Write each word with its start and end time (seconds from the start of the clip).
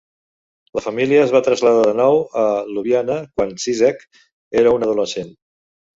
La 0.77 0.81
família 0.85 1.19
es 1.25 1.33
va 1.35 1.41
traslladar 1.47 1.83
de 1.89 1.93
nou 1.99 2.17
a 2.43 2.45
Ljubljana 2.71 3.19
quan 3.37 3.53
Žižek 3.65 4.03
era 4.63 4.73
un 4.79 4.87
adolescent. 4.89 5.35